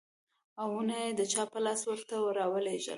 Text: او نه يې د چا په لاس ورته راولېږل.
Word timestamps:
او 0.63 0.69
نه 0.87 0.97
يې 1.03 1.09
د 1.19 1.21
چا 1.31 1.43
په 1.51 1.59
لاس 1.65 1.81
ورته 1.91 2.15
راولېږل. 2.39 2.89